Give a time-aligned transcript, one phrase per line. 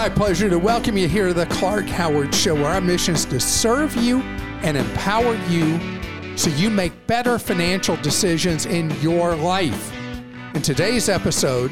[0.00, 3.26] My pleasure to welcome you here to the Clark Howard Show, where our mission is
[3.26, 4.20] to serve you
[4.62, 5.78] and empower you
[6.38, 9.94] so you make better financial decisions in your life.
[10.54, 11.70] In today's episode,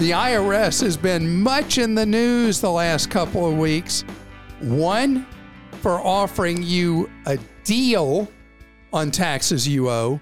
[0.00, 4.02] the IRS has been much in the news the last couple of weeks.
[4.58, 5.24] One,
[5.80, 8.26] for offering you a deal
[8.92, 10.20] on taxes you owe,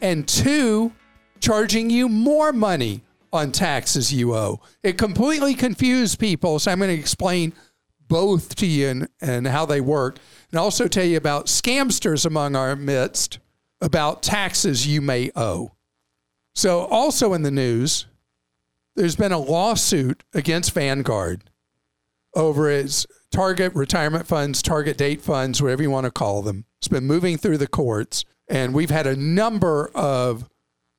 [0.00, 0.90] and two,
[1.38, 3.02] charging you more money
[3.34, 4.60] on taxes you owe.
[4.82, 7.52] It completely confused people, so I'm going to explain
[8.08, 10.18] both to you and, and how they work,
[10.50, 13.38] and also tell you about scamsters among our midst
[13.80, 15.72] about taxes you may owe.
[16.54, 18.06] So, also in the news,
[18.94, 21.50] there's been a lawsuit against Vanguard
[22.34, 26.64] over its target retirement funds, target date funds, whatever you want to call them.
[26.78, 30.48] It's been moving through the courts, and we've had a number of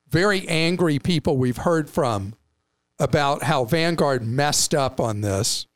[0.08, 2.34] very angry people we've heard from
[2.98, 5.66] about how Vanguard messed up on this.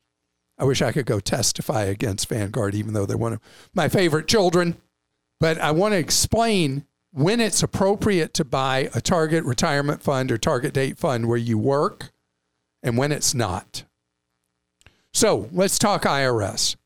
[0.59, 3.41] I wish I could go testify against Vanguard, even though they're one of
[3.75, 4.77] my favorite children.
[5.39, 10.39] But I want to explain when it's appropriate to buy a target retirement fund or
[10.39, 12.13] target date fund where you work
[12.83, 13.85] and when it's not.
[15.13, 16.77] So let's talk IRS.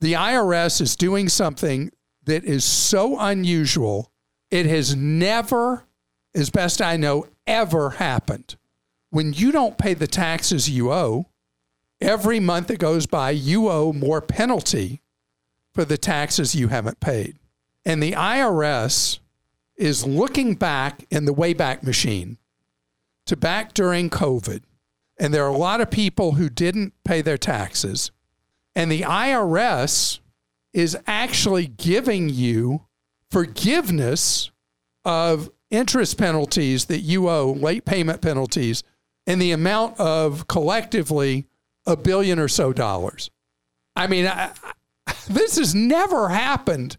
[0.00, 1.90] The IRS is doing something
[2.24, 4.12] that is so unusual,
[4.50, 5.87] it has never
[6.34, 8.56] as best I know, ever happened.
[9.10, 11.26] When you don't pay the taxes you owe,
[12.00, 15.02] every month that goes by, you owe more penalty
[15.74, 17.38] for the taxes you haven't paid.
[17.84, 19.20] And the IRS
[19.76, 22.36] is looking back in the Wayback Machine
[23.26, 24.62] to back during COVID.
[25.18, 28.10] And there are a lot of people who didn't pay their taxes.
[28.74, 30.20] And the IRS
[30.72, 32.86] is actually giving you
[33.30, 34.50] forgiveness
[35.04, 38.82] of interest penalties that you owe, late payment penalties,
[39.26, 41.46] in the amount of collectively
[41.86, 43.30] a billion or so dollars.
[43.94, 44.52] I mean, I,
[45.28, 46.96] this has never happened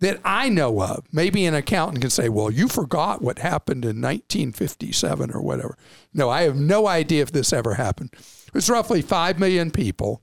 [0.00, 1.04] that I know of.
[1.12, 5.76] Maybe an accountant can say, well, you forgot what happened in 1957 or whatever.
[6.12, 8.14] No, I have no idea if this ever happened.
[8.54, 10.22] It's roughly 5 million people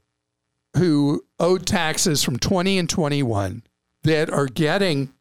[0.76, 3.64] who owed taxes from 20 and 21
[4.04, 5.14] that are getting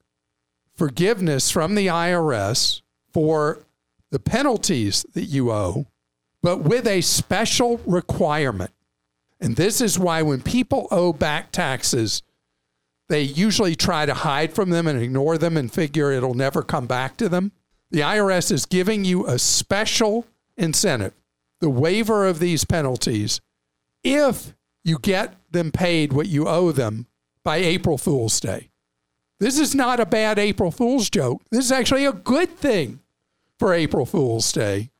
[0.76, 2.82] forgiveness from the IRS
[3.12, 3.64] for
[4.10, 5.87] the penalties that you owe,
[6.42, 8.70] but with a special requirement.
[9.41, 12.22] And this is why when people owe back taxes,
[13.09, 16.87] they usually try to hide from them and ignore them and figure it'll never come
[16.87, 17.53] back to them.
[17.91, 20.26] The IRS is giving you a special
[20.56, 21.14] incentive,
[21.60, 23.41] the waiver of these penalties,
[24.03, 24.54] if
[24.84, 27.06] you get them paid what you owe them
[27.44, 28.70] by April Fool's Day.
[29.38, 31.42] This is not a bad April Fool's joke.
[31.50, 33.00] This is actually a good thing
[33.58, 34.91] for April Fool's Day.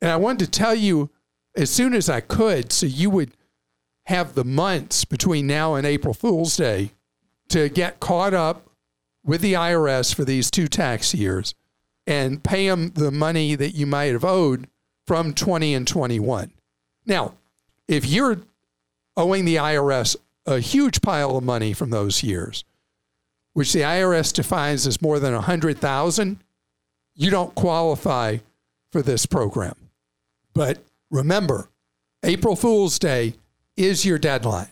[0.00, 1.10] And I wanted to tell you
[1.56, 3.32] as soon as I could so you would
[4.04, 6.92] have the months between now and April Fool's Day
[7.48, 8.70] to get caught up
[9.24, 11.54] with the IRS for these two tax years
[12.06, 14.68] and pay them the money that you might have owed
[15.06, 16.52] from 20 and 21.
[17.06, 17.34] Now,
[17.88, 18.38] if you're
[19.16, 22.64] owing the IRS a huge pile of money from those years,
[23.60, 26.38] which the IRS defines as more than 100,000,
[27.14, 28.38] you don't qualify
[28.90, 29.74] for this program.
[30.54, 30.78] But
[31.10, 31.68] remember,
[32.22, 33.34] April Fool's Day
[33.76, 34.70] is your deadline.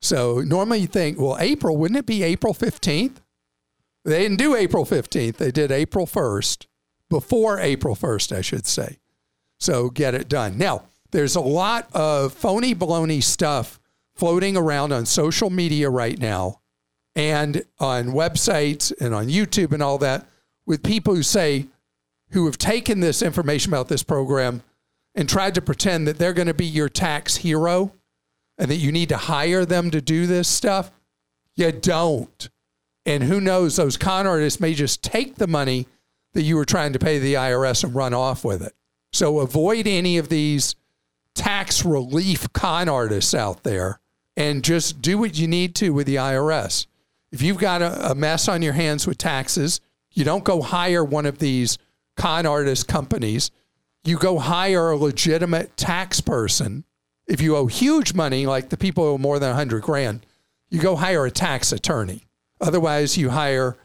[0.00, 3.16] So normally you think, well, April, wouldn't it be April 15th?
[4.06, 5.36] They didn't do April 15th.
[5.36, 6.64] They did April 1st,
[7.10, 8.96] before April 1st, I should say.
[9.60, 10.56] So get it done.
[10.56, 13.78] Now, there's a lot of phony baloney stuff
[14.14, 16.62] floating around on social media right now
[17.16, 20.26] and on websites and on YouTube and all that
[20.66, 21.66] with people who say,
[22.30, 24.62] who have taken this information about this program
[25.14, 27.92] and tried to pretend that they're going to be your tax hero
[28.58, 30.90] and that you need to hire them to do this stuff.
[31.54, 32.50] You don't.
[33.06, 35.86] And who knows, those con artists may just take the money
[36.34, 38.74] that you were trying to pay the IRS and run off with it.
[39.12, 40.74] So avoid any of these
[41.34, 44.00] tax relief con artists out there
[44.36, 46.86] and just do what you need to with the IRS.
[47.36, 49.80] If you've got a, a mess on your hands with taxes,
[50.10, 51.78] you don't go hire one of these
[52.16, 53.50] con artist companies
[54.06, 56.84] you go hire a legitimate tax person.
[57.26, 60.24] If you owe huge money, like the people who owe more than 100 grand,
[60.70, 62.22] you go hire a tax attorney.
[62.60, 63.76] Otherwise, you hire,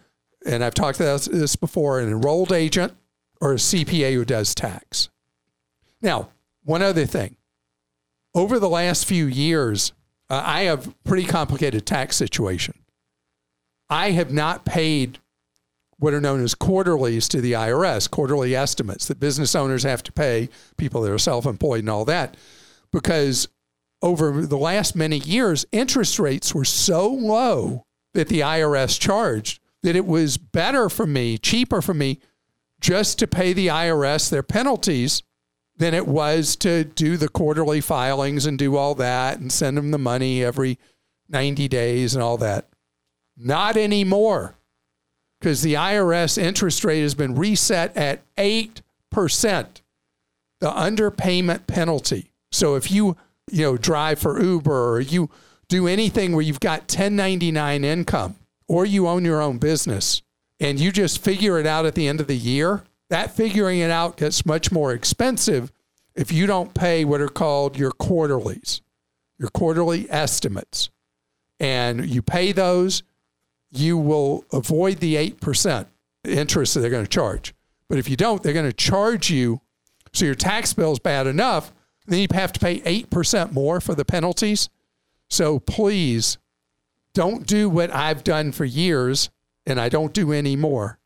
[0.46, 2.94] and I've talked about this before, an enrolled agent
[3.42, 5.10] or a CPA who does tax.
[6.02, 6.30] Now,
[6.64, 7.36] one other thing.
[8.36, 9.92] Over the last few years,
[10.30, 12.76] uh, I have pretty complicated tax situation.
[13.92, 15.20] I have not paid
[15.98, 20.14] what are known as quarterlies to the IRS, quarterly estimates that business owners have to
[20.14, 22.38] pay, people that are self employed and all that,
[22.92, 23.50] because
[24.02, 29.96] over the last many years, interest rates were so low that the IRS charged that
[29.96, 32.20] it was better for me, cheaper for me,
[32.80, 35.22] just to pay the IRS their penalties
[35.78, 39.92] than it was to do the quarterly filings and do all that and send them
[39.92, 40.80] the money every
[41.30, 42.71] 90 days and all that.
[43.44, 44.56] Not anymore
[45.40, 48.80] because the IRS interest rate has been reset at 8%,
[49.12, 52.32] the underpayment penalty.
[52.52, 53.18] So if you,
[53.50, 55.32] you know, drive for Uber or you
[55.68, 58.36] do anything where you've got 1099 income
[58.68, 60.22] or you own your own business
[60.60, 63.90] and you just figure it out at the end of the year, that figuring it
[63.90, 65.72] out gets much more expensive
[66.14, 68.82] if you don't pay what are called your quarterlies,
[69.40, 70.92] your quarterly estimates.
[71.60, 73.02] And you pay those
[73.72, 75.86] you will avoid the 8%
[76.26, 77.54] interest that they're going to charge.
[77.90, 79.62] But if you don't, they're going to charge you.
[80.14, 81.74] So your tax bill is bad enough.
[82.08, 84.70] Then you have to pay 8% more for the penalties.
[85.30, 86.38] So please
[87.14, 89.30] don't do what I've done for years
[89.66, 91.00] and I don't do anymore.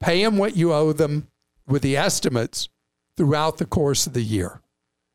[0.00, 1.28] Pay them what you owe them
[1.66, 2.68] with the estimates
[3.16, 4.60] throughout the course of the year.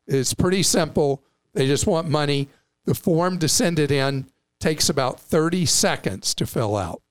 [0.06, 1.22] It's pretty simple.
[1.54, 2.48] They just want money.
[2.84, 4.26] The form to send it in
[4.64, 7.02] takes about 30 seconds to fill out.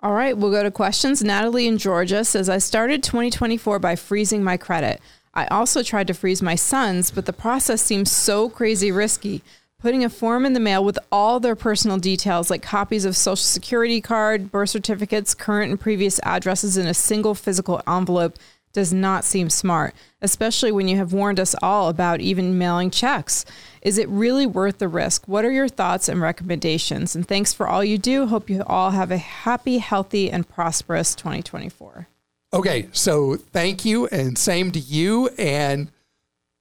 [0.00, 1.24] All right, we'll go to questions.
[1.24, 5.00] Natalie in Georgia says I started 2024 by freezing my credit.
[5.34, 9.42] I also tried to freeze my son's, but the process seems so crazy risky.
[9.80, 13.42] Putting a form in the mail with all their personal details, like copies of social
[13.42, 18.38] security card, birth certificates, current and previous addresses in a single physical envelope
[18.72, 23.44] does not seem smart, especially when you have warned us all about even mailing checks.
[23.82, 25.26] Is it really worth the risk?
[25.26, 27.16] What are your thoughts and recommendations?
[27.16, 28.26] And thanks for all you do.
[28.26, 32.06] Hope you all have a happy, healthy, and prosperous 2024.
[32.52, 35.28] Okay, so thank you, and same to you.
[35.38, 35.90] And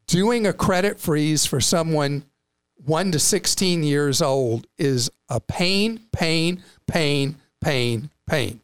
[0.08, 2.24] doing a credit freeze for someone
[2.86, 8.62] 1 to 16 years old is a pain, pain, pain, pain, pain.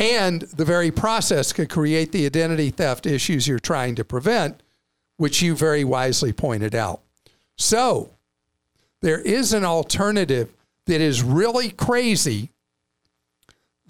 [0.00, 4.62] And the very process could create the identity theft issues you're trying to prevent,
[5.18, 7.02] which you very wisely pointed out.
[7.58, 8.08] So
[9.02, 10.50] there is an alternative
[10.86, 12.48] that is really crazy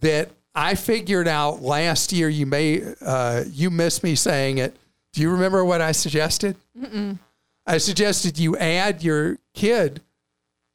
[0.00, 2.28] that I figured out last year.
[2.28, 4.76] You may uh, you missed me saying it.
[5.12, 6.56] Do you remember what I suggested?
[6.76, 7.20] Mm-mm.
[7.68, 10.00] I suggested you add your kid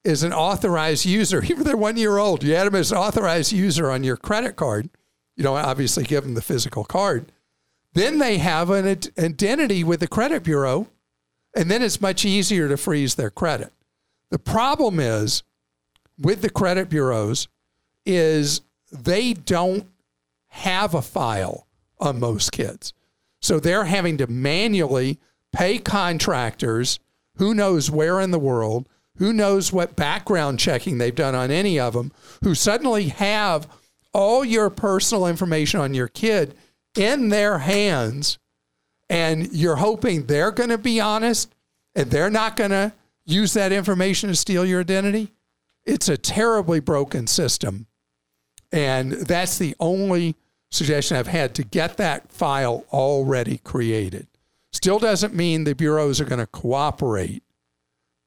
[0.05, 2.41] as an authorized user, even they're one year old.
[2.41, 4.89] You add them as an authorized user on your credit card
[5.35, 7.31] you know, obviously give them the physical card.
[7.93, 8.85] Then they have an
[9.17, 10.87] identity with the credit bureau,
[11.55, 13.71] and then it's much easier to freeze their credit.
[14.31, 15.43] The problem is
[16.19, 17.47] with the credit bureaus
[18.05, 18.61] is
[18.91, 19.87] they don't
[20.47, 21.67] have a file
[21.99, 22.93] on most kids.
[23.41, 25.19] So they're having to manually
[25.53, 26.99] pay contractors
[27.37, 31.79] who knows where in the world, who knows what background checking they've done on any
[31.79, 32.11] of them,
[32.43, 33.67] who suddenly have
[34.15, 36.55] all your personal information on your kid
[36.95, 38.39] in their hands
[39.09, 41.53] and you're hoping they're going to be honest
[41.95, 42.93] and they're not going to
[43.25, 45.33] use that information to steal your identity,
[45.85, 47.87] it's a terribly broken system.
[48.71, 50.37] And that's the only
[50.71, 54.27] suggestion I've had to get that file already created.
[54.71, 57.43] Still doesn't mean the bureaus are going to cooperate,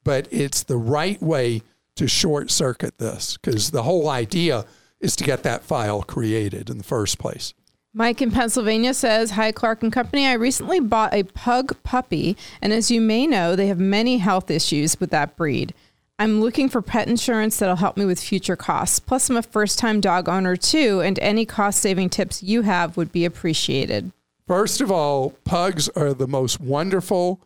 [0.03, 1.63] but it's the right way
[1.95, 4.65] to short circuit this because the whole idea
[4.99, 7.53] is to get that file created in the first place.
[7.93, 10.27] Mike in Pennsylvania says, Hi, Clark and Company.
[10.27, 14.51] I recently bought a pug puppy, and as you may know, they have many health
[14.51, 15.73] issues with that breed.
[16.19, 18.99] I'm looking for pet insurance that'll help me with future costs.
[18.99, 22.95] Plus, I'm a first time dog owner too, and any cost saving tips you have
[22.95, 24.11] would be appreciated.
[24.45, 27.41] First of all, pugs are the most wonderful,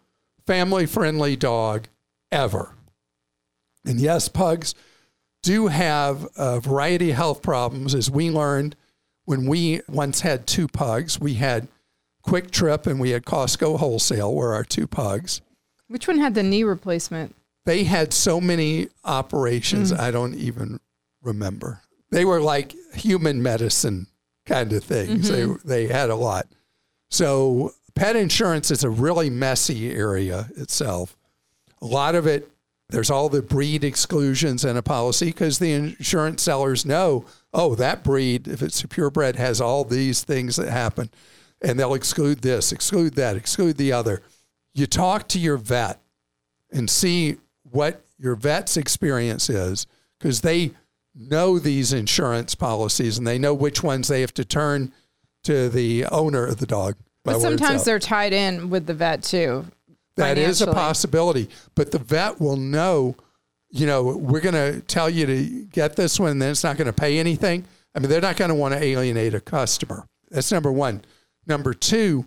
[0.45, 1.87] family friendly dog
[2.31, 2.73] ever.
[3.85, 4.73] And yes, pugs
[5.43, 8.75] do have a variety of health problems, as we learned
[9.25, 11.19] when we once had two pugs.
[11.19, 11.67] We had
[12.25, 15.41] QuikTrip and we had Costco Wholesale, were our two pugs.
[15.87, 17.35] Which one had the knee replacement?
[17.65, 19.99] They had so many operations, mm.
[19.99, 20.79] I don't even
[21.21, 21.81] remember.
[22.09, 24.07] They were like human medicine
[24.45, 25.29] kind of things.
[25.29, 25.67] Mm-hmm.
[25.67, 26.47] They, they had a lot.
[27.09, 31.15] So Pet insurance is a really messy area itself.
[31.81, 32.49] A lot of it,
[32.93, 38.03] there's all the breed exclusions in a policy because the insurance sellers know, oh, that
[38.03, 41.09] breed, if it's a purebred, has all these things that happen.
[41.59, 44.21] And they'll exclude this, exclude that, exclude the other.
[44.75, 46.01] You talk to your vet
[46.71, 49.87] and see what your vet's experience is
[50.19, 50.73] because they
[51.15, 54.93] know these insurance policies and they know which ones they have to turn
[55.45, 56.95] to the owner of the dog.
[57.23, 59.65] But sometimes they're tied in with the vet too.
[60.15, 63.15] That is a possibility, but the vet will know.
[63.69, 66.77] You know, we're going to tell you to get this one, and then it's not
[66.77, 67.65] going to pay anything.
[67.95, 70.07] I mean, they're not going to want to alienate a customer.
[70.29, 71.03] That's number one.
[71.47, 72.25] Number two,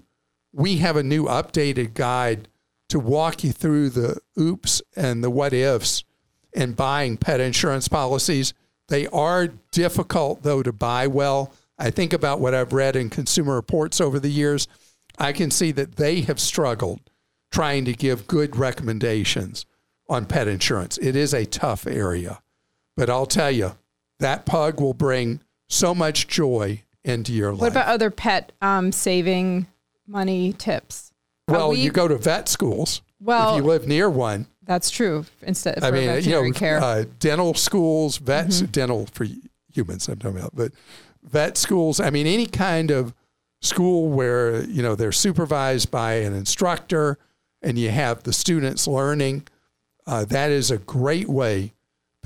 [0.52, 2.48] we have a new updated guide
[2.88, 6.04] to walk you through the oops and the what ifs
[6.52, 8.54] in buying pet insurance policies.
[8.88, 11.52] They are difficult, though, to buy well.
[11.78, 14.66] I think about what I've read in Consumer Reports over the years.
[15.18, 17.00] I can see that they have struggled
[17.56, 19.64] trying to give good recommendations
[20.10, 20.98] on pet insurance.
[20.98, 22.42] It is a tough area.
[22.98, 23.72] But I'll tell you,
[24.18, 27.60] that pug will bring so much joy into your life.
[27.62, 29.68] What about other pet um, saving
[30.06, 31.14] money tips?
[31.48, 33.00] Well, we, you go to vet schools.
[33.22, 35.24] Well, if you live near one, that's true.
[35.40, 36.78] Instead, I mean, you know, care.
[36.78, 38.70] Uh, dental schools, vets, mm-hmm.
[38.70, 39.26] dental for
[39.72, 40.08] humans.
[40.08, 40.72] I'm talking about, but
[41.22, 42.00] vet schools.
[42.00, 43.14] I mean, any kind of
[43.62, 47.18] school where you know they're supervised by an instructor
[47.62, 49.46] and you have the students learning.
[50.06, 51.72] Uh, that is a great way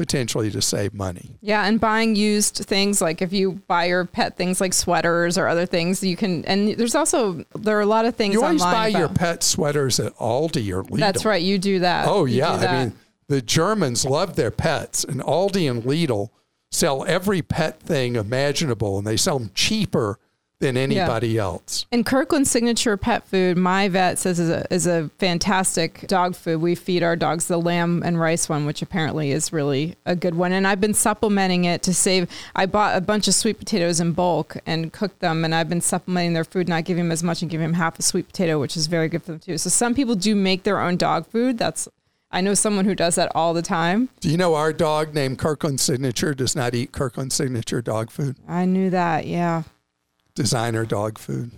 [0.01, 1.37] potentially to save money.
[1.43, 5.47] Yeah, and buying used things like if you buy your pet things like sweaters or
[5.47, 6.43] other things, you can.
[6.47, 8.33] And there's also there are a lot of things.
[8.33, 10.99] You always buy your pet sweaters at Aldi or Lidl.
[10.99, 12.09] That's right, you do that.
[12.09, 12.95] Oh you yeah, I mean
[13.29, 16.31] the Germans love their pets, and Aldi and Lidl
[16.71, 20.19] sell every pet thing imaginable, and they sell them cheaper
[20.61, 21.43] than anybody yeah.
[21.43, 21.87] else.
[21.91, 26.61] And Kirkland Signature Pet Food, my vet says is a, is a fantastic dog food.
[26.61, 30.35] We feed our dogs the lamb and rice one, which apparently is really a good
[30.35, 30.53] one.
[30.53, 32.31] And I've been supplementing it to save.
[32.55, 35.81] I bought a bunch of sweet potatoes in bulk and cooked them, and I've been
[35.81, 38.61] supplementing their food, not giving them as much and giving them half a sweet potato,
[38.61, 39.59] which is very good for them too.
[39.59, 41.59] So some people do make their own dog food.
[41.59, 41.89] That's
[42.33, 44.09] I know someone who does that all the time.
[44.21, 48.37] Do you know our dog named Kirkland Signature does not eat Kirkland Signature dog food?
[48.47, 49.65] I knew that, yeah
[50.35, 51.51] designer dog food.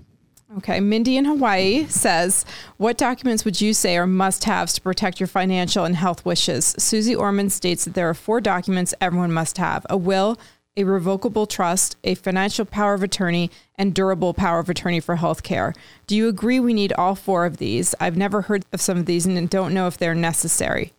[0.59, 0.81] Okay.
[0.81, 2.45] Mindy in Hawaii says,
[2.77, 6.75] What documents would you say are must haves to protect your financial and health wishes?
[6.79, 10.39] Suze Orman states that there are four documents everyone must have a will,
[10.77, 15.43] a revocable trust, a financial power of attorney, and durable power of attorney for health
[15.43, 15.75] care.
[16.07, 17.95] Do you agree we need all four of these?
[17.99, 20.93] I've never heard of some of these and don't know if they're necessary.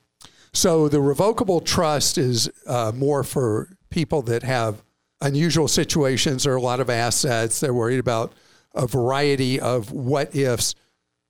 [0.52, 4.83] So the revocable trust is uh, more for people that have
[5.24, 7.60] unusual situations or a lot of assets.
[7.60, 8.34] They're worried about
[8.76, 10.76] a variety of what ifs.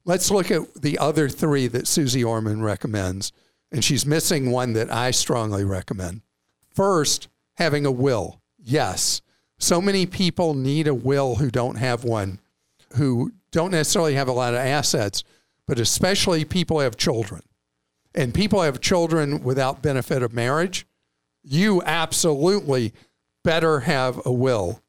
[0.06, 3.32] Let's look at the other three that Suze Orman recommends.
[3.72, 6.22] And she's missing one that I strongly recommend.
[6.74, 8.42] First, having a will.
[8.58, 9.22] Yes.
[9.58, 12.40] So many people need a will who don't have one,
[12.96, 15.24] who don't necessarily have a lot of assets,
[15.68, 17.42] but especially people have children.
[18.14, 20.86] And people have children without benefit of marriage.
[21.44, 22.94] You absolutely
[23.44, 24.82] better have a will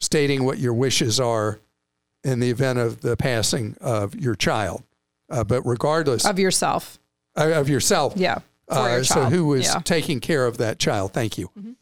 [0.00, 1.60] stating what your wishes are
[2.24, 4.82] in the event of the passing of your child.
[5.30, 6.98] Uh, but regardless of yourself,
[7.36, 8.38] uh, of yourself, yeah.
[8.68, 9.80] Uh, so who is yeah.
[9.80, 11.12] taking care of that child?
[11.12, 11.50] Thank you.
[11.58, 11.72] Mm-hmm.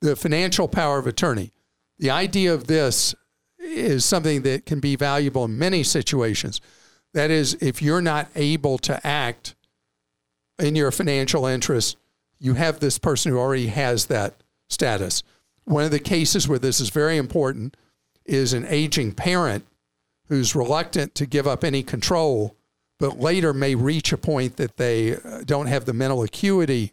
[0.00, 1.52] The financial power of attorney.
[1.98, 3.14] The idea of this
[3.58, 6.60] is something that can be valuable in many situations.
[7.14, 9.54] That is, if you're not able to act
[10.58, 11.96] in your financial interest,
[12.38, 14.34] you have this person who already has that
[14.68, 15.22] status.
[15.66, 17.76] One of the cases where this is very important
[18.24, 19.66] is an aging parent
[20.28, 22.56] who's reluctant to give up any control,
[22.98, 26.92] but later may reach a point that they uh, don't have the mental acuity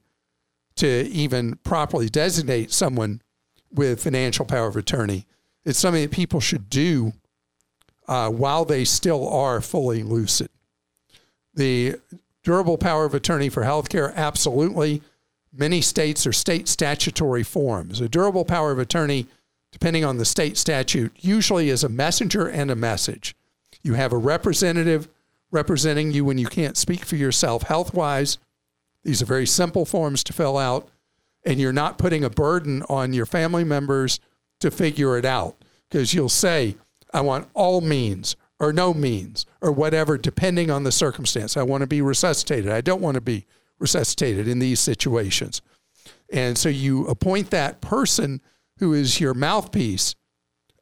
[0.76, 3.22] to even properly designate someone
[3.72, 5.26] with financial power of attorney.
[5.66, 7.14] It's something that people should do
[8.08, 10.50] uh, while they still are fully lucid.
[11.54, 12.00] The
[12.44, 15.04] durable power of attorney for healthcare, absolutely.
[15.56, 18.02] Many states are state statutory forms.
[18.02, 19.28] A durable power of attorney,
[19.72, 23.36] depending on the state statute, usually is a messenger and a message.
[23.84, 25.08] You have a representative
[25.52, 28.40] representing you when you can't speak for yourself health wise.
[29.04, 30.90] These are very simple forms to fill out,
[31.46, 34.20] and you're not putting a burden on your family members
[34.60, 35.56] to figure it out
[35.90, 36.78] because you'll say,
[37.14, 41.56] I want all means or no means or whatever, depending on the circumstance.
[41.56, 42.72] I want to be resuscitated.
[42.72, 43.46] I don't want to be
[43.80, 45.62] resuscitated in these situations.
[46.32, 48.42] And so you appoint that person
[48.80, 50.16] who is your mouthpiece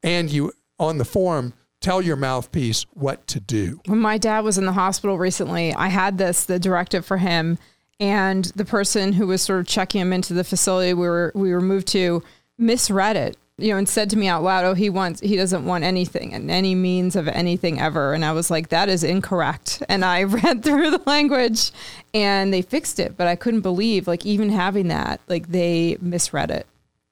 [0.04, 3.82] and you on the form tell your mouthpiece what to do.
[3.88, 7.58] When my dad was in the hospital recently, I had this, the directive for him,
[8.00, 11.54] and the person who was sort of checking him into the facility we were we
[11.54, 12.24] were moved to
[12.58, 15.66] misread it you know, and said to me out loud, "Oh, he wants he doesn't
[15.66, 19.84] want anything and any means of anything ever." And I was like, "That is incorrect."
[19.90, 21.72] And I read through the language,
[22.14, 26.50] and they fixed it, but I couldn't believe like even having that, like they misread
[26.52, 26.66] it.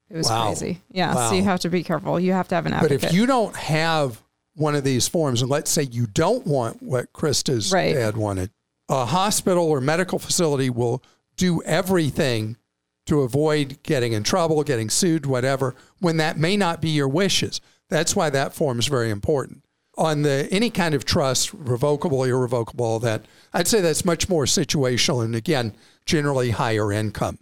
[0.09, 0.47] It was Wow.
[0.47, 0.81] crazy.
[0.91, 1.29] Yeah, Wow.
[1.29, 2.19] so you have to be careful.
[2.19, 3.01] You have to have an advocate.
[3.01, 4.21] But if you don't have
[4.55, 7.95] one of these forms, and let's say you don't want what Krista's Right.
[7.95, 8.49] ad wanted,
[8.89, 11.03] a hospital or medical facility will
[11.37, 12.57] do everything
[13.09, 17.59] to avoid getting in trouble, getting sued, whatever, when that may not be your wishes.
[17.89, 19.63] That's why that form is very important.
[19.97, 24.45] On the any kind of trust, revocable, irrevocable, all that, I'd say that's much more
[24.45, 25.75] situational and again,
[26.05, 27.39] generally higher income.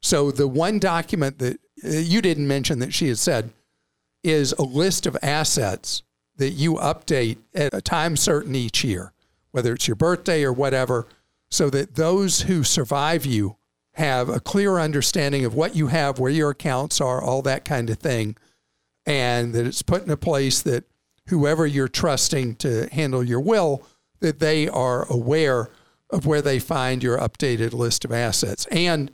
[0.00, 3.50] So the one document that uh, you didn't mention that she had said
[4.24, 6.02] is a list of assets
[6.36, 9.12] that you update at a time certain each year,
[9.50, 11.08] whether it's your birthday or whatever,
[11.50, 13.56] so that those who survive you
[13.98, 17.90] have a clear understanding of what you have, where your accounts are, all that kind
[17.90, 18.36] of thing,
[19.04, 20.84] and that it's put in a place that
[21.28, 23.82] whoever you're trusting to handle your will,
[24.20, 25.68] that they are aware
[26.10, 28.66] of where they find your updated list of assets.
[28.66, 29.10] And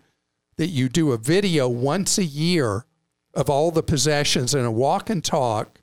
[0.56, 2.84] that you do a video once a year
[3.32, 5.80] of all the possessions and a walk and talk,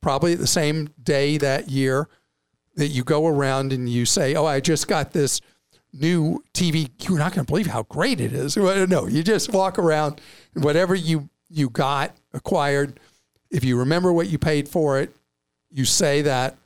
[0.00, 2.08] probably the same day that year,
[2.76, 5.40] that you go around and you say, Oh, I just got this
[5.92, 6.90] new TV.
[7.08, 8.56] You're not going to believe how great it is.
[8.56, 10.20] No, you just walk around,
[10.54, 12.98] whatever you, you got acquired,
[13.50, 15.14] if you remember what you paid for it,
[15.70, 16.56] you say that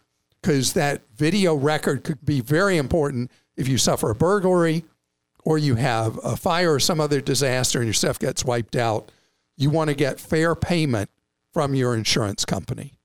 [0.40, 4.84] because that video record could be very important if you suffer a burglary
[5.44, 9.10] or you have a fire or some other disaster and your stuff gets wiped out.
[9.56, 11.10] You want to get fair payment
[11.52, 12.95] from your insurance company.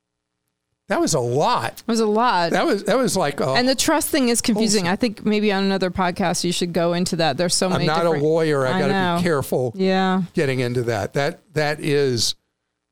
[0.92, 1.80] That was a lot.
[1.80, 2.52] it was a lot.
[2.52, 4.90] That was that was like a, and the trust thing is confusing.
[4.90, 7.38] I think maybe on another podcast you should go into that.
[7.38, 8.68] There's so many I'm not a lawyer.
[8.68, 10.24] I, I got to be careful Yeah.
[10.34, 11.14] getting into that.
[11.14, 12.36] That that is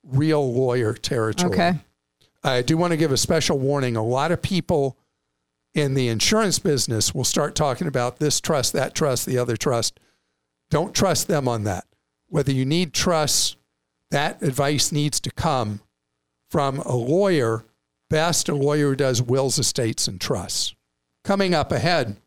[0.04, 1.52] real lawyer territory.
[1.52, 1.74] Okay.
[2.42, 3.98] I do want to give a special warning.
[3.98, 4.98] A lot of people
[5.74, 10.00] in the insurance business will start talking about this trust, that trust, the other trust.
[10.70, 11.84] Don't trust them on that.
[12.30, 13.58] Whether you need trust,
[14.10, 15.82] that advice needs to come
[16.50, 17.66] from a lawyer,
[18.10, 20.76] best a lawyer who does wills, estates, and trusts.
[21.24, 22.18] Coming up ahead,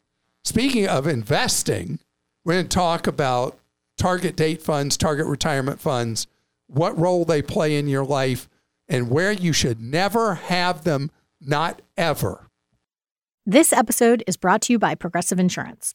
[0.44, 1.98] speaking of investing,
[2.44, 3.58] we're going to talk about
[3.98, 6.26] target date funds, target retirement funds,
[6.66, 8.48] what role they play in your life,
[8.88, 12.48] and where you should never have them, not ever.
[13.44, 15.94] This episode is brought to you by Progressive Insurance.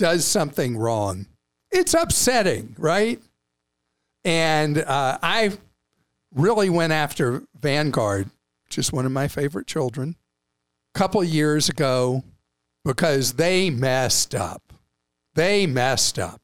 [0.00, 1.26] does something wrong,
[1.70, 3.20] it's upsetting, right?
[4.24, 5.52] And uh, I
[6.34, 8.30] really went after Vanguard,
[8.74, 10.16] is one of my favorite children,
[10.94, 12.24] a couple years ago
[12.82, 14.72] because they messed up.
[15.34, 16.40] They messed up.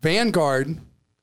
[0.00, 0.78] Vanguard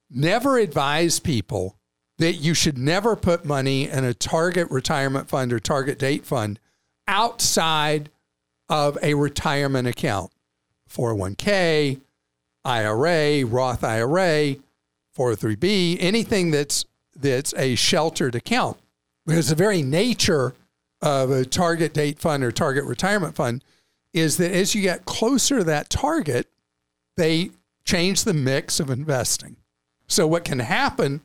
[0.10, 1.78] never advised people
[2.18, 6.60] that you should never put money in a target retirement fund or target date fund
[7.08, 8.10] outside
[8.68, 10.32] of a retirement account
[10.90, 12.00] 401k,
[12.66, 14.56] IRA, Roth IRA,
[15.18, 18.78] 403b, anything that's that's a sheltered account.
[19.26, 20.54] Because the very nature
[21.02, 23.64] of a target date fund or target retirement fund
[24.14, 26.48] is that as you get closer to that target,
[27.18, 27.52] they
[27.84, 29.58] change the mix of investing.
[30.08, 31.22] So what can happen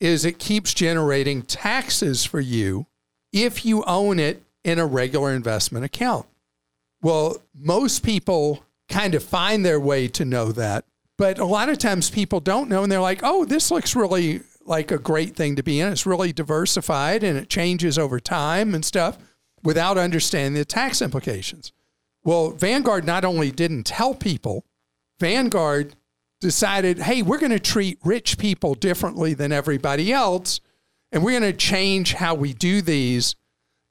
[0.00, 2.86] is it keeps generating taxes for you
[3.32, 6.26] if you own it in a regular investment account.
[7.02, 10.84] Well, most people kind of find their way to know that,
[11.16, 14.40] but a lot of times people don't know and they're like, oh, this looks really
[14.66, 15.92] like a great thing to be in.
[15.92, 19.18] It's really diversified and it changes over time and stuff
[19.62, 21.72] without understanding the tax implications.
[22.22, 24.64] Well, Vanguard not only didn't tell people,
[25.20, 25.94] Vanguard
[26.40, 30.60] decided, hey, we're going to treat rich people differently than everybody else,
[31.12, 33.36] and we're going to change how we do these.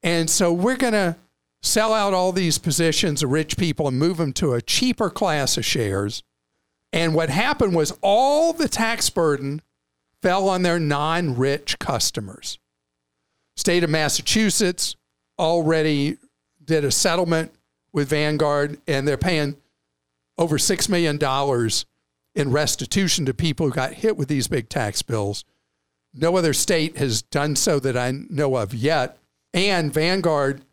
[0.02, 1.16] And so we're going to
[1.64, 5.56] sell out all these positions of rich people and move them to a cheaper class
[5.56, 6.22] of shares.
[6.92, 9.62] And what happened was all the tax burden
[10.22, 12.58] fell on their non rich customers.
[13.56, 14.96] State of Massachusetts
[15.38, 16.18] already
[16.62, 17.52] did a settlement
[17.92, 19.56] with Vanguard, and they're paying
[20.36, 21.18] over $6 million
[22.34, 25.44] in restitution to people who got hit with these big tax bills.
[26.12, 29.18] No other state has done so that I know of yet.
[29.52, 30.64] And Vanguard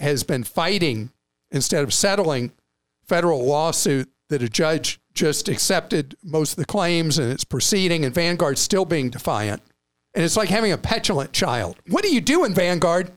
[0.00, 1.10] has been fighting
[1.50, 2.52] instead of settling
[3.06, 8.14] federal lawsuit that a judge just accepted most of the claims and it's proceeding and
[8.14, 9.62] Vanguard's still being defiant.
[10.14, 11.76] And it's like having a petulant child.
[11.88, 13.12] What are you doing, Vanguard?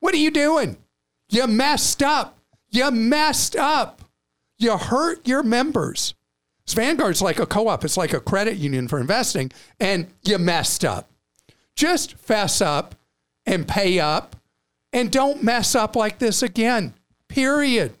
[0.00, 0.76] What are you doing?
[1.30, 2.38] You messed up.
[2.70, 4.02] You messed up.
[4.58, 6.14] You hurt your members.
[6.66, 10.38] So Vanguard's like a co op, it's like a credit union for investing, and you
[10.38, 11.10] messed up.
[11.76, 12.94] Just fess up
[13.44, 14.36] and pay up
[14.94, 16.94] and don't mess up like this again,
[17.28, 17.92] period.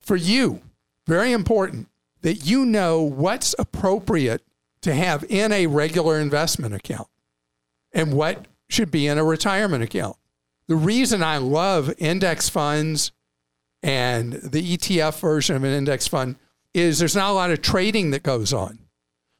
[0.00, 0.62] For you,
[1.06, 1.88] very important
[2.22, 4.42] that you know what's appropriate
[4.80, 7.08] to have in a regular investment account
[7.92, 10.16] and what should be in a retirement account.
[10.68, 13.12] The reason I love index funds
[13.82, 16.36] and the ETF version of an index fund
[16.72, 18.78] is there's not a lot of trading that goes on.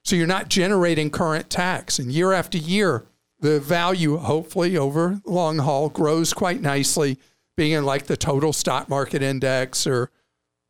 [0.05, 1.99] So you're not generating current tax.
[1.99, 3.07] And year after year,
[3.41, 7.19] the value, hopefully over long haul, grows quite nicely,
[7.57, 10.11] being in like the total stock market index or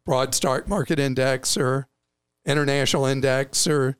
[0.05, 1.89] broad stock market index or
[2.45, 3.97] international index or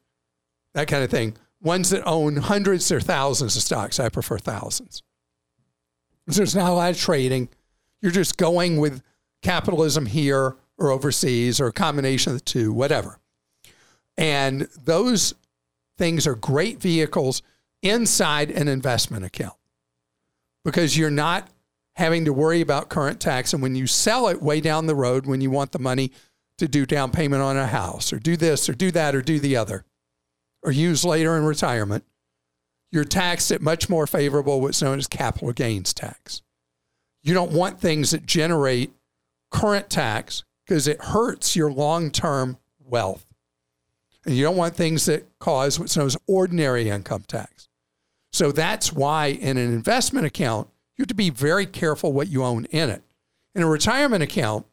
[0.75, 1.37] that kind of thing.
[1.61, 5.03] Ones that own hundreds or thousands of stocks, I prefer thousands.
[6.29, 7.49] So there's not a lot of trading.
[8.01, 9.03] You're just going with
[9.43, 13.19] capitalism here or overseas or a combination of the two, whatever.
[14.17, 15.35] And those
[15.99, 17.43] things are great vehicles
[17.89, 19.57] inside an investment account
[20.65, 21.49] because you're not
[21.95, 23.53] having to worry about current tax.
[23.53, 26.13] And when you sell it way down the road, when you want the money
[26.59, 29.39] to do down payment on a house or do this or do that or do
[29.39, 29.85] the other
[30.63, 32.05] or use later in retirement,
[32.91, 36.43] you're taxed at much more favorable what's known as capital gains tax.
[37.23, 38.93] You don't want things that generate
[39.51, 43.27] current tax because it hurts your long term wealth.
[44.25, 47.69] And you don't want things that cause what's known as ordinary income tax.
[48.37, 52.45] So that's why in an investment account, you have to be very careful what you
[52.45, 53.03] own in it.
[53.55, 54.67] In a retirement account,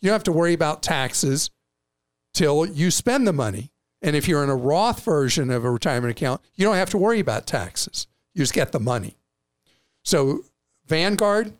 [0.00, 1.50] you don't have to worry about taxes
[2.32, 3.70] till you spend the money.
[4.00, 6.96] And if you're in a Roth version of a retirement account, you don't have to
[6.96, 8.06] worry about taxes.
[8.32, 9.18] You just get the money.
[10.02, 10.44] So,
[10.86, 11.52] Vanguard,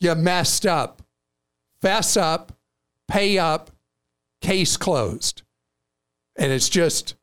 [0.00, 1.00] you messed up.
[1.80, 2.58] Fess up,
[3.06, 3.70] pay up,
[4.40, 5.42] case closed.
[6.34, 7.14] And it's just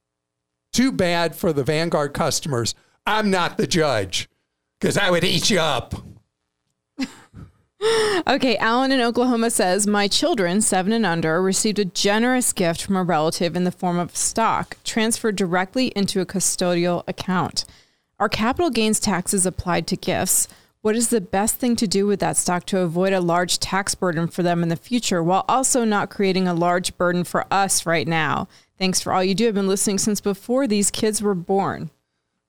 [0.72, 2.74] too bad for the Vanguard customers.
[3.10, 4.30] I'm not the judge
[4.80, 5.96] because I would eat you up.
[8.28, 12.98] Okay, Alan in Oklahoma says My children, seven and under, received a generous gift from
[12.98, 17.66] a relative in the form of stock transferred directly into a custodial account.
[18.20, 20.48] Are capital gains taxes applied to gifts?
[20.82, 23.96] What is the best thing to do with that stock to avoid a large tax
[23.96, 27.88] burden for them in the future while also not creating a large burden for us
[27.88, 28.48] right now?
[28.78, 29.48] Thanks for all you do.
[29.48, 31.90] I've been listening since before these kids were born.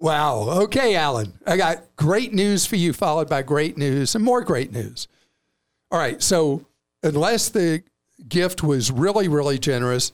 [0.00, 0.62] Wow.
[0.62, 1.34] Okay, Alan.
[1.46, 5.06] I got great news for you, followed by great news and more great news.
[5.90, 6.22] All right.
[6.22, 6.66] So,
[7.02, 7.82] unless the
[8.26, 10.12] gift was really, really generous,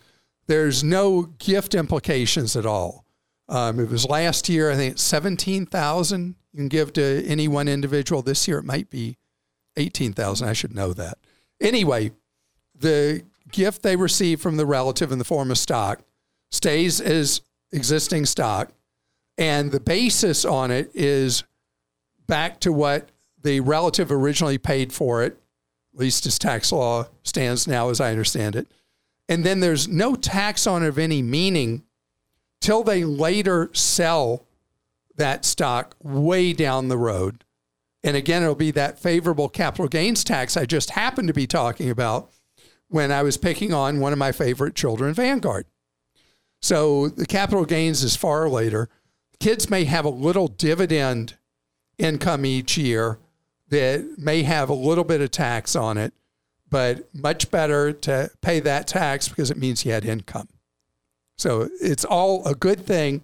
[0.49, 3.05] there's no gift implications at all.
[3.49, 7.69] Um, it was last year, I think it's 17,000 you can give to any one
[7.69, 8.23] individual.
[8.23, 9.19] This year it might be
[9.77, 10.49] 18,000.
[10.49, 11.19] I should know that.
[11.61, 12.13] Anyway,
[12.75, 13.23] the
[13.53, 16.01] gift they receive from the relative in the form of stock
[16.51, 18.73] stays as existing stock.
[19.39, 21.45] And the basis on it is
[22.27, 23.11] back to what
[23.43, 25.39] the relative originally paid for it
[25.97, 28.67] at least as tax law stands now, as I understand it.
[29.31, 31.85] And then there's no tax on it of any meaning
[32.61, 34.45] till they later sell
[35.17, 37.45] that stock way down the road.
[38.05, 41.89] And again, it'll be that favorable capital gains tax I just happened to be talking
[41.89, 42.31] about
[42.89, 45.65] when I was picking on one of my favorite children, Vanguard.
[46.61, 48.91] So the capital gains is far later.
[49.41, 51.35] Kids may have a little dividend
[51.99, 53.19] income each year
[53.69, 56.13] that may have a little bit of tax on it,
[56.71, 60.49] but much better to pay that tax because it means you had income.
[61.39, 63.23] So it's all a good thing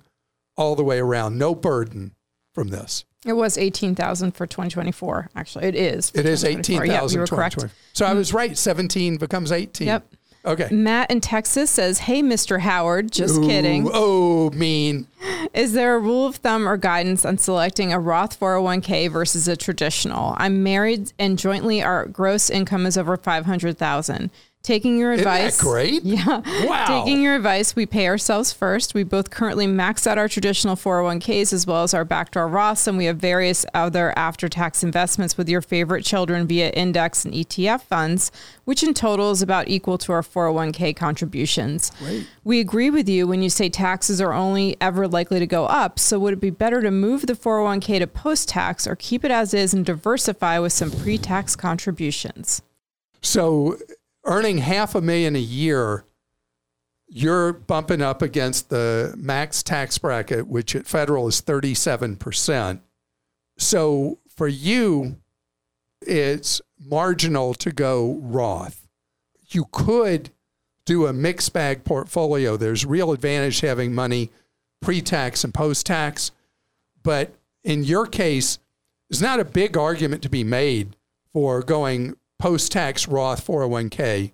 [0.57, 1.39] all the way around.
[1.39, 2.15] No burden
[2.53, 3.05] from this.
[3.25, 5.31] It was 18,000 for 2024.
[5.37, 6.11] Actually, it is.
[6.15, 6.87] It is 2024.
[6.87, 7.15] Yep, 18,000.
[7.15, 7.73] you were correct.
[7.93, 8.19] So I mm-hmm.
[8.19, 8.59] was right.
[8.59, 9.87] 17 becomes 18.
[9.87, 10.15] Yep.
[10.45, 10.69] Okay.
[10.71, 12.61] Matt in Texas says, Hey, Mr.
[12.61, 13.87] Howard, just kidding.
[13.87, 15.07] Ooh, oh, mean.
[15.55, 19.57] Is there a rule of thumb or guidance on selecting a Roth 401k versus a
[19.57, 20.35] traditional?
[20.39, 24.31] I'm married and jointly our gross income is over 500,000.
[24.63, 25.61] Taking your advice.
[25.61, 26.05] great?
[26.05, 26.43] Yeah.
[26.65, 26.87] Wow.
[26.87, 28.95] Taking your advice, we pay ourselves first.
[28.95, 32.97] We both currently max out our traditional 401ks as well as our backdoor Roths, and
[32.97, 37.83] we have various other after tax investments with your favorite children via index and ETF
[37.83, 38.31] funds,
[38.65, 41.91] which in total is about equal to our 401k contributions.
[41.99, 42.27] Great.
[42.45, 45.99] We agree with you when you say taxes are only ever likely to go up.
[45.99, 49.31] So, would it be better to move the 401k to post tax or keep it
[49.31, 52.63] as is and diversify with some pre tax contributions?
[53.23, 53.79] So
[54.25, 56.05] earning half a million a year,
[57.09, 62.81] you're bumping up against the max tax bracket, which at federal is 37%.
[63.59, 65.17] So for you,
[66.01, 68.89] it's marginal to go Roth.
[69.49, 70.31] You could
[70.87, 72.57] do a mixed bag portfolio.
[72.57, 74.31] There's real advantage having money
[74.81, 76.33] pre tax and post tax.
[77.03, 78.59] But in your case,
[79.09, 80.97] there's not a big argument to be made
[81.33, 84.33] for going post tax Roth 401k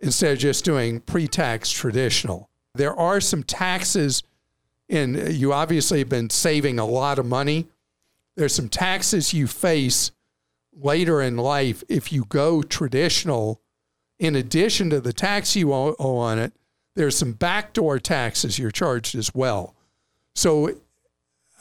[0.00, 2.50] instead of just doing pre tax traditional.
[2.74, 4.22] There are some taxes,
[4.90, 7.68] and you obviously have been saving a lot of money.
[8.36, 10.10] There's some taxes you face
[10.74, 13.62] later in life if you go traditional.
[14.18, 16.52] In addition to the tax you owe on it,
[16.94, 19.74] there's some backdoor taxes you're charged as well.
[20.34, 20.74] So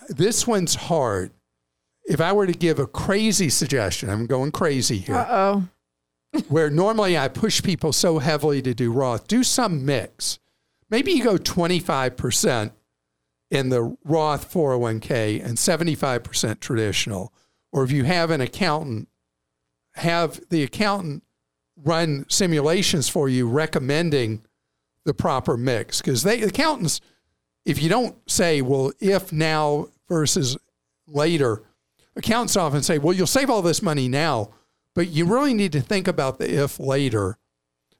[0.09, 1.31] this one's hard.
[2.09, 5.67] If I were to give a crazy suggestion, I'm going crazy here Uh oh.
[6.49, 10.39] where normally I push people so heavily to do Roth, do some mix.
[10.89, 12.71] Maybe you go 25%
[13.51, 17.33] in the Roth 401k and 75% traditional.
[17.71, 19.07] Or if you have an accountant,
[19.95, 21.23] have the accountant
[21.77, 24.43] run simulations for you recommending
[25.05, 26.01] the proper mix.
[26.01, 27.01] Because they accountants,
[27.65, 30.57] if you don't say, well, if now versus
[31.07, 31.63] later,
[32.15, 34.51] accountants often say, well, you'll save all this money now,
[34.95, 37.37] but you really need to think about the if later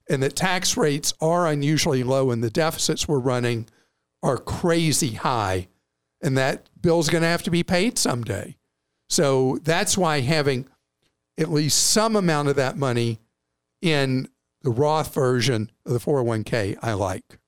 [0.09, 3.67] and that tax rates are unusually low and the deficits we're running
[4.23, 5.67] are crazy high
[6.21, 8.57] and that bill's going to have to be paid someday.
[9.09, 10.67] So that's why having
[11.37, 13.19] at least some amount of that money
[13.81, 14.27] in
[14.61, 17.38] the Roth version of the 401k I like.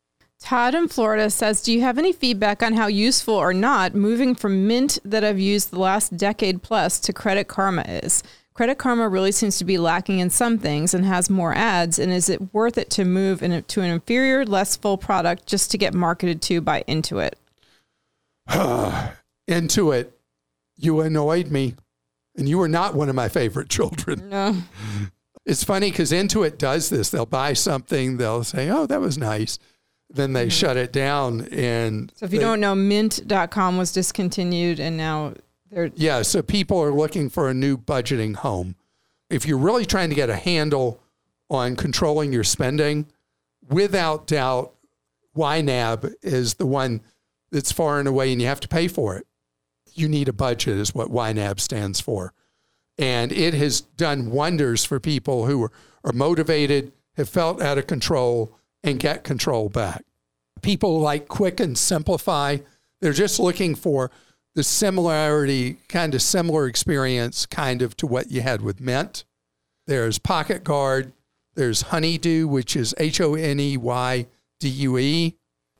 [0.42, 4.34] Todd in Florida says, Do you have any feedback on how useful or not moving
[4.36, 8.24] from Mint that I've used the last decade plus to Credit Karma is?
[8.54, 12.00] Credit Karma really seems to be lacking in some things and has more ads.
[12.00, 15.72] And is it worth it to move in, to an inferior, less full product just
[15.72, 17.34] to get marketed to by Intuit?
[19.48, 20.12] Intuit,
[20.76, 21.76] you annoyed me,
[22.36, 24.30] and you were not one of my favorite children.
[24.30, 24.58] No.
[25.44, 27.10] It's funny because Intuit does this.
[27.10, 29.58] They'll buy something, they'll say, "Oh, that was nice,"
[30.14, 30.50] then they mm-hmm.
[30.50, 31.48] shut it down.
[31.52, 35.34] And So if you they- don't know, Mint.com was discontinued and now
[35.70, 35.92] they're.
[35.96, 38.76] yeah, so people are looking for a new budgeting home.
[39.30, 41.02] If you're really trying to get a handle
[41.50, 43.08] on controlling your spending,
[43.70, 44.74] without doubt,
[45.36, 47.02] YNAB is the one
[47.52, 49.26] that's far and away, and you have to pay for it.
[49.94, 52.34] You need a budget, is what YNAB stands for.
[52.98, 55.72] And it has done wonders for people who are,
[56.04, 60.04] are motivated, have felt out of control, and get control back.
[60.62, 62.64] People like Quicken Simplifi,
[63.00, 64.12] they're just looking for
[64.54, 69.24] the similarity, kind of similar experience, kind of to what you had with Mint.
[69.88, 71.14] There's PocketGuard,
[71.56, 74.28] there's Honeydue, which is H O N E Y
[74.60, 75.36] D U E.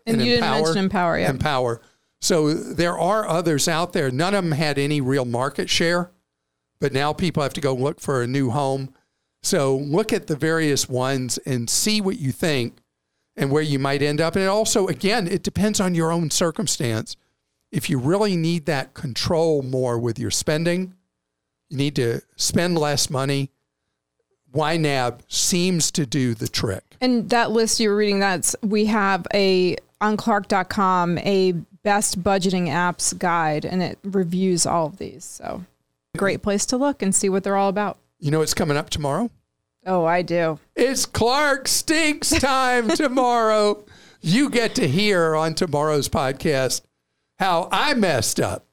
[0.06, 1.30] And you didn't mention Empower, yeah.
[1.30, 1.82] Empower.
[2.20, 4.12] So there are others out there.
[4.12, 6.12] None of them had any real market share,
[6.80, 8.94] but now people have to go look for a new home.
[9.44, 12.78] So look at the various ones and see what you think
[13.36, 14.36] and where you might end up.
[14.36, 17.16] And it also, again, it depends on your own circumstance.
[17.72, 20.94] If you really need that control more with your spending,
[21.70, 23.50] you need to spend less money.
[24.54, 26.98] YNAB seems to do the trick.
[27.00, 32.68] And that list you were reading, that's we have a on Clark.com a best budgeting
[32.68, 35.24] apps guide, and it reviews all of these.
[35.24, 35.64] So
[36.18, 37.98] great place to look and see what they're all about.
[38.20, 39.32] You know what's coming up tomorrow?
[39.86, 40.60] Oh, I do.
[40.76, 43.84] It's Clark Stinks time tomorrow.
[44.22, 46.82] You get to hear on tomorrow's podcast
[47.40, 48.66] how I messed up.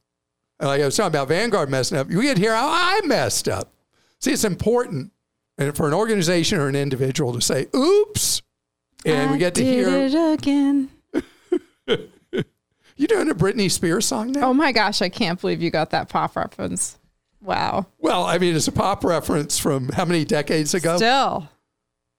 [0.61, 3.49] Like I was talking about Vanguard messing up, you get to hear how I messed
[3.49, 3.73] up.
[4.21, 5.13] See, it's important
[5.57, 8.43] and for an organization or an individual to say, oops.
[9.07, 10.91] And we get to hear it again.
[12.99, 14.49] You doing a Britney Spears song now?
[14.49, 16.98] Oh my gosh, I can't believe you got that pop reference.
[17.49, 17.87] Wow.
[17.99, 20.97] Well, I mean, it's a pop reference from how many decades ago?
[20.97, 21.49] Still,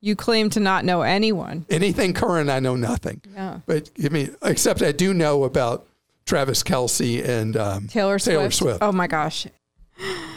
[0.01, 1.67] you claim to not know anyone.
[1.69, 3.21] Anything current, I know nothing.
[3.35, 3.59] Yeah.
[3.67, 5.87] But I mean, except I do know about
[6.25, 8.37] Travis Kelce and um, Taylor Swift.
[8.39, 8.79] Taylor Swift.
[8.81, 9.45] Oh my gosh.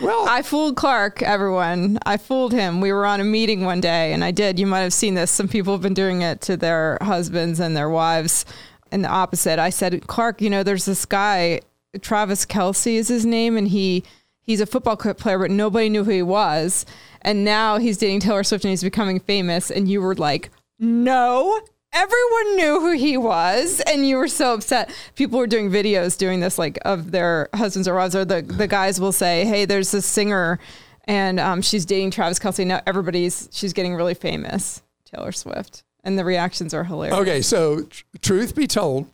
[0.02, 1.98] Well, I fooled Clark, everyone.
[2.04, 2.82] I fooled him.
[2.82, 4.58] We were on a meeting one day, and I did.
[4.58, 5.30] You might have seen this.
[5.30, 8.44] Some people have been doing it to their husbands and their wives.
[8.90, 9.58] And the opposite.
[9.58, 11.60] I said, Clark, you know, there's this guy,
[12.02, 14.04] Travis Kelce is his name, and he
[14.42, 16.84] he's a football player, but nobody knew who he was.
[17.22, 19.70] And now he's dating Taylor Swift and he's becoming famous.
[19.70, 21.60] And you were like, no,
[21.92, 23.80] everyone knew who he was.
[23.86, 24.92] And you were so upset.
[25.14, 28.66] People were doing videos doing this, like of their husbands or wives, or the, the
[28.66, 30.58] guys will say, hey, there's this singer
[31.04, 32.66] and um, she's dating Travis Kelce.
[32.66, 35.84] Now everybody's, she's getting really famous, Taylor Swift.
[36.04, 37.16] And the reactions are hilarious.
[37.18, 37.42] okay.
[37.42, 39.08] So, tr- truth be told,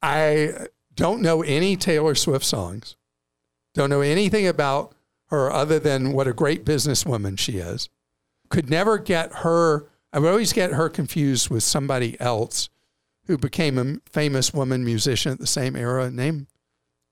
[0.00, 2.96] I don't know any Taylor Swift songs.
[3.74, 4.92] Don't know anything about
[5.26, 7.88] her other than what a great businesswoman she is.
[8.50, 9.86] Could never get her.
[10.12, 12.68] I would always get her confused with somebody else
[13.26, 16.10] who became a famous woman musician at the same era.
[16.10, 16.48] Name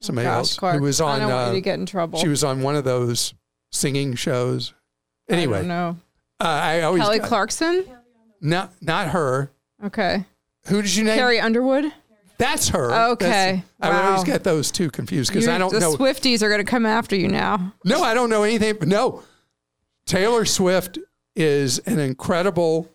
[0.03, 1.16] somebody Gosh, else Clark, who was on.
[1.16, 2.18] I don't want uh, you to get in trouble.
[2.18, 3.33] She was on one of those
[3.70, 4.75] singing shows.
[5.29, 5.59] Anyway.
[5.59, 5.96] I don't know.
[6.40, 7.87] uh, I always Kelly got- Clarkson?
[8.42, 9.51] not not her.
[9.85, 10.25] Okay.
[10.66, 11.16] Who did you name?
[11.16, 11.90] Carrie Underwood?
[12.40, 12.92] That's her.
[13.12, 13.62] Okay.
[13.79, 15.92] That's- I always get those two confused because I don't the know.
[15.92, 17.72] The Swifties are going to come after you now.
[17.85, 18.76] No, I don't know anything.
[18.88, 19.22] No,
[20.07, 20.98] Taylor Swift
[21.37, 22.90] is an incredible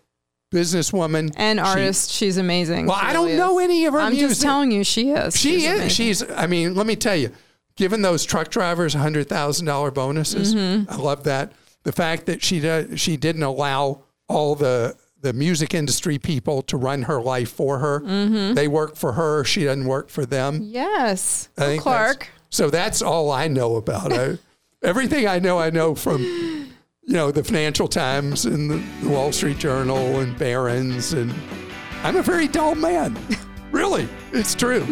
[0.54, 2.86] businesswoman And She- artist, she's amazing.
[2.86, 3.64] well, She I don't really know is.
[3.64, 4.28] any of her I'm music.
[4.30, 5.36] just telling you, she is.
[5.36, 5.70] She She's is.
[5.70, 5.88] amazing.
[5.88, 6.30] She's.
[6.30, 7.30] I mean, let me tell you.
[7.76, 10.90] Given those truck drivers hundred thousand dollar bonuses, Mm-hmm.
[10.90, 11.52] I love that.
[11.82, 16.76] The fact that she does, she didn't allow all the the music industry people to
[16.76, 18.00] run her life for her.
[18.00, 18.54] Mm-hmm.
[18.54, 19.44] They work for her.
[19.44, 20.60] She doesn't work for them.
[20.62, 21.48] Yes.
[21.58, 22.18] I think Clark.
[22.20, 24.40] that's- So that's all I know about it.
[24.82, 29.32] Everything I know, I know from you know the Financial Times and the, the Wall
[29.32, 31.32] Street Journal and Barron's, and
[32.02, 33.16] I'm a very dull man.
[33.72, 34.86] really, it's true.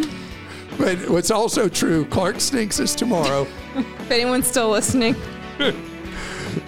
[0.77, 5.15] But what's also true, Clark Stinks is tomorrow, If anyone's still listening,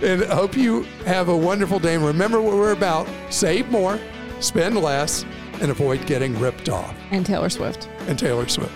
[0.04, 1.95] and hope you have a wonderful day.
[1.95, 4.00] And remember what we're about: save more,
[4.39, 5.26] spend less,
[5.62, 6.95] and avoid getting ripped off.
[7.12, 7.89] and Taylor Swift.
[8.08, 8.73] And Taylor Swift.